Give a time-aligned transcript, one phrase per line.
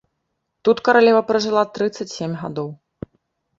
[0.67, 2.69] Тут каралева пражыла трыццаць сем гадоў.